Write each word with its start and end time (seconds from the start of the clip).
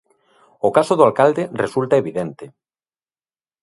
O 0.67 0.69
caso 0.77 0.93
do 0.95 1.05
alcalde 1.09 1.43
resulta 1.63 1.99
evidente. 2.01 2.45